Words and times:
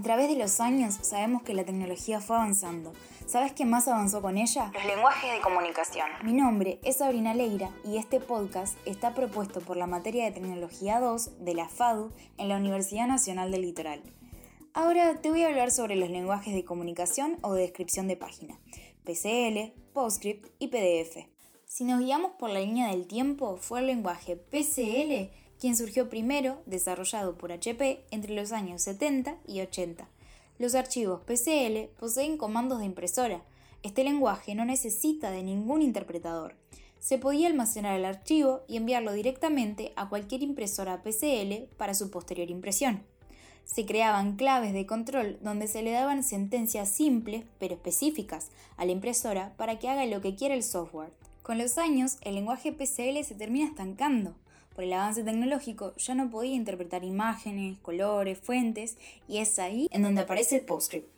A 0.00 0.02
través 0.02 0.30
de 0.30 0.36
los 0.36 0.60
años 0.60 0.96
sabemos 1.02 1.42
que 1.42 1.52
la 1.52 1.64
tecnología 1.64 2.22
fue 2.22 2.36
avanzando. 2.36 2.94
¿Sabes 3.26 3.52
qué 3.52 3.66
más 3.66 3.86
avanzó 3.86 4.22
con 4.22 4.38
ella? 4.38 4.70
Los 4.72 4.86
lenguajes 4.86 5.30
de 5.30 5.42
comunicación. 5.42 6.06
Mi 6.24 6.32
nombre 6.32 6.80
es 6.82 6.96
Sabrina 6.96 7.34
Leira 7.34 7.68
y 7.84 7.98
este 7.98 8.18
podcast 8.18 8.78
está 8.86 9.12
propuesto 9.12 9.60
por 9.60 9.76
la 9.76 9.86
materia 9.86 10.24
de 10.24 10.30
Tecnología 10.30 11.00
2 11.00 11.44
de 11.44 11.54
la 11.54 11.68
FADU 11.68 12.12
en 12.38 12.48
la 12.48 12.56
Universidad 12.56 13.08
Nacional 13.08 13.50
del 13.50 13.60
Litoral. 13.60 14.02
Ahora 14.72 15.20
te 15.20 15.28
voy 15.28 15.42
a 15.42 15.48
hablar 15.48 15.70
sobre 15.70 15.96
los 15.96 16.08
lenguajes 16.08 16.54
de 16.54 16.64
comunicación 16.64 17.36
o 17.42 17.52
de 17.52 17.60
descripción 17.60 18.08
de 18.08 18.16
página, 18.16 18.58
PCL, 19.04 19.78
PostScript 19.92 20.48
y 20.58 20.68
PDF. 20.68 21.26
Si 21.66 21.84
nos 21.84 22.00
guiamos 22.00 22.30
por 22.38 22.48
la 22.48 22.60
línea 22.60 22.88
del 22.88 23.06
tiempo, 23.06 23.58
fue 23.58 23.80
el 23.80 23.88
lenguaje 23.88 24.36
PCL 24.36 25.30
quien 25.60 25.76
surgió 25.76 26.08
primero, 26.08 26.62
desarrollado 26.64 27.36
por 27.36 27.52
HP 27.52 28.02
entre 28.10 28.34
los 28.34 28.50
años 28.50 28.80
70 28.82 29.36
y 29.46 29.60
80. 29.60 30.08
Los 30.58 30.74
archivos 30.74 31.20
PCL 31.20 31.90
poseen 31.98 32.38
comandos 32.38 32.78
de 32.78 32.86
impresora. 32.86 33.42
Este 33.82 34.02
lenguaje 34.02 34.54
no 34.54 34.64
necesita 34.64 35.30
de 35.30 35.42
ningún 35.42 35.82
interpretador. 35.82 36.54
Se 36.98 37.18
podía 37.18 37.46
almacenar 37.46 37.98
el 37.98 38.06
archivo 38.06 38.62
y 38.68 38.78
enviarlo 38.78 39.12
directamente 39.12 39.92
a 39.96 40.08
cualquier 40.08 40.42
impresora 40.42 41.02
PCL 41.02 41.64
para 41.76 41.94
su 41.94 42.10
posterior 42.10 42.50
impresión. 42.50 43.02
Se 43.64 43.84
creaban 43.84 44.36
claves 44.36 44.72
de 44.72 44.86
control 44.86 45.38
donde 45.42 45.68
se 45.68 45.82
le 45.82 45.92
daban 45.92 46.24
sentencias 46.24 46.88
simples 46.88 47.44
pero 47.58 47.74
específicas 47.74 48.50
a 48.78 48.86
la 48.86 48.92
impresora 48.92 49.52
para 49.58 49.78
que 49.78 49.88
haga 49.88 50.06
lo 50.06 50.22
que 50.22 50.34
quiera 50.34 50.54
el 50.54 50.62
software. 50.62 51.12
Con 51.42 51.58
los 51.58 51.76
años, 51.76 52.16
el 52.22 52.34
lenguaje 52.34 52.72
PCL 52.72 53.22
se 53.24 53.34
termina 53.34 53.66
estancando 53.66 54.34
por 54.74 54.84
el 54.84 54.92
avance 54.92 55.22
tecnológico, 55.22 55.94
ya 55.96 56.14
no 56.14 56.30
podía 56.30 56.54
interpretar 56.54 57.04
imágenes, 57.04 57.78
colores, 57.78 58.38
fuentes, 58.38 58.96
y 59.28 59.38
es 59.38 59.58
ahí 59.58 59.88
en 59.90 60.02
donde 60.02 60.22
aparece 60.22 60.56
el 60.56 60.64
PostScript. 60.64 61.08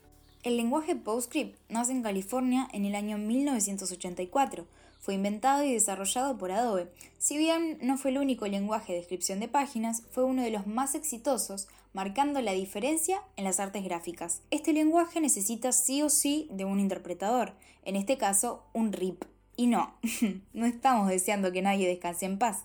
El 0.43 0.57
lenguaje 0.57 0.97
PostScript 0.97 1.57
nace 1.69 1.93
en 1.93 2.03
California 2.03 2.69
en 2.73 2.85
el 2.85 2.97
año 2.97 3.17
1984. 3.17 4.67
Fue 4.99 5.15
inventado 5.15 5.63
y 5.63 5.73
desarrollado 5.73 6.37
por 6.37 6.51
Adobe. 6.51 6.89
Si 7.19 7.39
bien 7.39 7.79
no 7.81 7.97
fue 7.97 8.11
el 8.11 8.19
único 8.19 8.47
lenguaje 8.47 8.93
de 8.93 8.99
descripción 8.99 9.39
de 9.39 9.49
páginas, 9.49 10.03
fue 10.11 10.25
uno 10.25 10.43
de 10.43 10.51
los 10.51 10.67
más 10.67 10.95
exitosos, 10.95 11.69
marcando 11.93 12.41
la 12.41 12.53
diferencia 12.53 13.23
en 13.37 13.45
las 13.45 13.61
artes 13.61 13.85
gráficas. 13.85 14.43
Este 14.51 14.73
lenguaje 14.73 15.21
necesita 15.21 15.73
sí 15.73 16.03
o 16.03 16.11
sí 16.11 16.49
de 16.51 16.65
un 16.65 16.81
interpretador, 16.81 17.53
en 17.85 17.97
este 17.97 18.19
caso 18.19 18.65
un 18.73 18.93
RIP. 18.93 19.25
Y 19.63 19.69
no, 19.69 19.95
no 20.55 20.67
estamos 20.67 21.07
deseando 21.07 21.53
que 21.53 21.63
nadie 21.63 21.87
descanse 21.87 22.27
en 22.27 22.37
paz. 22.37 22.65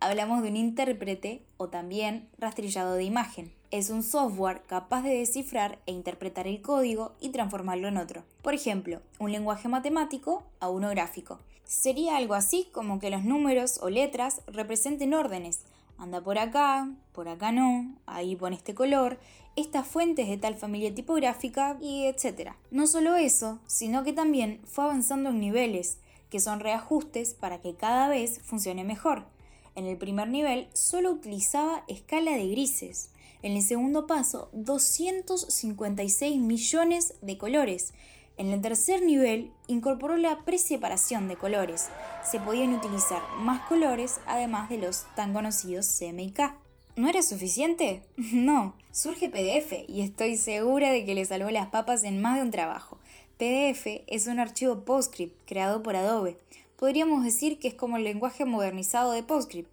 Hablamos 0.00 0.42
de 0.42 0.48
un 0.48 0.56
intérprete 0.56 1.42
o 1.58 1.68
también 1.68 2.26
rastrillado 2.38 2.94
de 2.94 3.04
imagen. 3.04 3.52
Es 3.70 3.90
un 3.90 4.02
software 4.02 4.62
capaz 4.66 5.02
de 5.02 5.18
descifrar 5.18 5.78
e 5.84 5.92
interpretar 5.92 6.46
el 6.46 6.62
código 6.62 7.12
y 7.20 7.28
transformarlo 7.28 7.88
en 7.88 7.98
otro. 7.98 8.24
Por 8.40 8.54
ejemplo, 8.54 9.02
un 9.18 9.30
lenguaje 9.30 9.68
matemático 9.68 10.42
a 10.58 10.70
uno 10.70 10.88
gráfico. 10.88 11.38
Sería 11.64 12.16
algo 12.16 12.32
así 12.32 12.70
como 12.72 12.98
que 12.98 13.10
los 13.10 13.24
números 13.24 13.78
o 13.82 13.90
letras 13.90 14.40
representen 14.46 15.12
órdenes. 15.12 15.60
Anda 15.98 16.22
por 16.22 16.38
acá, 16.38 16.88
por 17.12 17.28
acá 17.28 17.52
no, 17.52 17.94
ahí 18.06 18.36
pone 18.36 18.56
este 18.56 18.74
color, 18.74 19.18
esta 19.54 19.82
fuente 19.82 20.22
es 20.22 20.28
de 20.28 20.38
tal 20.38 20.54
familia 20.54 20.94
tipográfica 20.94 21.76
y 21.82 22.06
etc. 22.06 22.52
No 22.70 22.86
solo 22.86 23.16
eso, 23.16 23.58
sino 23.66 24.02
que 24.02 24.14
también 24.14 24.62
fue 24.64 24.84
avanzando 24.84 25.28
en 25.28 25.40
niveles 25.40 25.98
que 26.30 26.40
son 26.40 26.60
reajustes 26.60 27.34
para 27.34 27.60
que 27.60 27.74
cada 27.74 28.08
vez 28.08 28.40
funcione 28.42 28.84
mejor. 28.84 29.26
En 29.74 29.86
el 29.86 29.96
primer 29.96 30.28
nivel 30.28 30.68
solo 30.72 31.12
utilizaba 31.12 31.84
escala 31.86 32.32
de 32.32 32.48
grises. 32.48 33.10
En 33.42 33.52
el 33.52 33.62
segundo 33.62 34.06
paso, 34.06 34.50
256 34.52 36.38
millones 36.38 37.14
de 37.22 37.38
colores. 37.38 37.94
En 38.36 38.48
el 38.48 38.60
tercer 38.60 39.02
nivel, 39.02 39.52
incorporó 39.68 40.16
la 40.16 40.44
preseparación 40.44 41.28
de 41.28 41.36
colores. 41.36 41.88
Se 42.28 42.40
podían 42.40 42.72
utilizar 42.72 43.22
más 43.38 43.66
colores 43.68 44.20
además 44.26 44.68
de 44.68 44.78
los 44.78 45.06
tan 45.14 45.32
conocidos 45.32 45.86
CMYK. 45.98 46.54
¿No 46.96 47.08
era 47.08 47.22
suficiente? 47.22 48.02
No, 48.32 48.74
surge 48.90 49.28
PDF 49.28 49.88
y 49.88 50.00
estoy 50.00 50.36
segura 50.36 50.90
de 50.90 51.04
que 51.04 51.14
le 51.14 51.24
salvó 51.24 51.50
las 51.50 51.68
papas 51.68 52.02
en 52.02 52.20
más 52.20 52.36
de 52.36 52.42
un 52.42 52.50
trabajo. 52.50 52.97
PDF 53.38 54.02
es 54.08 54.26
un 54.26 54.40
archivo 54.40 54.80
PostScript 54.80 55.46
creado 55.46 55.80
por 55.80 55.94
Adobe. 55.94 56.36
Podríamos 56.76 57.22
decir 57.22 57.60
que 57.60 57.68
es 57.68 57.74
como 57.74 57.96
el 57.96 58.02
lenguaje 58.02 58.44
modernizado 58.44 59.12
de 59.12 59.22
PostScript. 59.22 59.70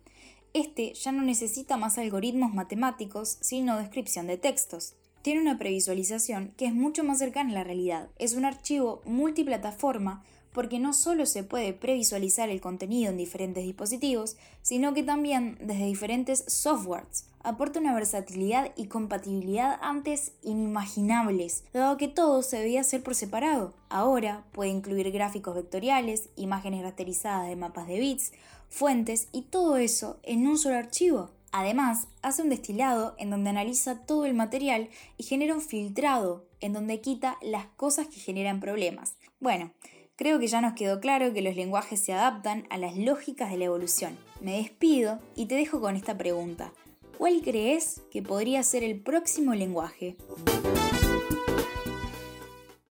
Este 0.54 0.94
ya 0.94 1.12
no 1.12 1.24
necesita 1.24 1.76
más 1.76 1.98
algoritmos 1.98 2.54
matemáticos, 2.54 3.40
sino 3.42 3.80
descripción 3.80 4.28
de 4.28 4.38
textos. 4.38 4.94
Tiene 5.24 5.42
una 5.42 5.58
previsualización 5.58 6.54
que 6.58 6.68
es 6.68 6.76
mucho 6.76 7.04
más 7.04 7.18
cercana 7.18 7.50
a 7.50 7.54
la 7.56 7.64
realidad. 7.64 8.08
Es 8.20 8.36
un 8.36 8.46
archivo 8.46 9.02
multiplataforma 9.04 10.24
porque 10.56 10.80
no 10.80 10.94
solo 10.94 11.26
se 11.26 11.44
puede 11.44 11.74
previsualizar 11.74 12.50
el 12.50 12.62
contenido 12.62 13.12
en 13.12 13.18
diferentes 13.18 13.66
dispositivos, 13.66 14.38
sino 14.62 14.94
que 14.94 15.04
también 15.04 15.58
desde 15.60 15.86
diferentes 15.86 16.46
softwares. 16.48 17.26
Aporta 17.44 17.82
una 17.82 17.94
versatilidad 17.94 18.72
y 18.78 18.86
compatibilidad 18.86 19.78
antes 19.82 20.32
inimaginables, 20.44 21.66
dado 21.74 21.98
que 21.98 22.08
todo 22.08 22.42
se 22.42 22.60
debía 22.60 22.82
hacer 22.82 23.04
por 23.04 23.16
separado. 23.16 23.74
Ahora 23.90 24.46
puede 24.54 24.72
incluir 24.72 25.12
gráficos 25.12 25.56
vectoriales, 25.56 26.30
imágenes 26.38 26.84
rasterizadas 26.84 27.50
de 27.50 27.58
mapas 27.58 27.88
de 27.88 28.00
bits, 28.00 28.32
fuentes 28.70 29.28
y 29.34 29.42
todo 29.42 29.76
eso 29.76 30.20
en 30.24 30.48
un 30.48 30.58
solo 30.58 30.78
archivo. 30.78 31.32
Además, 31.52 32.08
hace 32.22 32.42
un 32.42 32.50
destilado 32.50 33.16
en 33.18 33.30
donde 33.30 33.50
analiza 33.50 34.06
todo 34.06 34.26
el 34.26 34.34
material 34.34 34.90
y 35.18 35.24
genera 35.24 35.54
un 35.54 35.62
filtrado 35.62 36.46
en 36.62 36.72
donde 36.72 37.02
quita 37.02 37.38
las 37.42 37.66
cosas 37.78 38.08
que 38.08 38.20
generan 38.20 38.60
problemas. 38.60 39.16
Bueno, 39.40 39.72
Creo 40.18 40.40
que 40.40 40.48
ya 40.48 40.62
nos 40.62 40.74
quedó 40.74 41.02
claro 41.02 41.34
que 41.34 41.42
los 41.42 41.58
lenguajes 41.58 42.00
se 42.00 42.14
adaptan 42.14 42.66
a 42.70 42.78
las 42.78 42.96
lógicas 42.96 43.52
de 43.52 43.58
la 43.58 43.66
evolución. 43.66 44.18
Me 44.40 44.58
despido 44.58 45.20
y 45.36 45.48
te 45.48 45.56
dejo 45.56 45.82
con 45.82 45.98
esta 45.98 46.18
pregunta. 46.18 46.72
¿Cuál 47.18 47.42
crees 47.44 48.02
que 48.12 48.22
podría 48.22 48.64
ser 48.64 48.84
el 48.84 48.98
próximo 49.02 49.54
lenguaje? 49.54 50.16